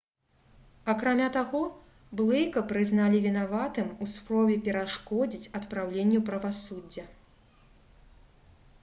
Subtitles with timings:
[0.93, 1.61] акрамя таго
[2.21, 7.03] блэйка прызналі вінаватым у спробе перашкодзіць адпраўленню правасуддзя